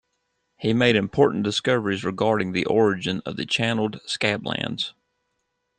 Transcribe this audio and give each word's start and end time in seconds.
He 0.57 0.73
made 0.73 0.95
important 0.95 1.43
discoveries 1.43 2.03
regarding 2.03 2.53
the 2.53 2.65
origin 2.65 3.21
of 3.23 3.35
the 3.37 3.45
Channeled 3.45 3.99
Scablands. 4.07 4.93